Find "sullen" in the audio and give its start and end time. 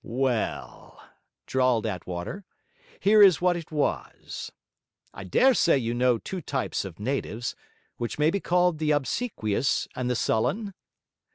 10.15-10.73